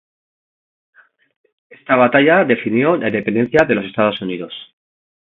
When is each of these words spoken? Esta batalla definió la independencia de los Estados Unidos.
Esta 1.69 1.95
batalla 1.95 2.43
definió 2.43 2.97
la 2.97 3.09
independencia 3.09 3.67
de 3.67 3.75
los 3.75 3.85
Estados 3.85 4.19
Unidos. 4.23 4.51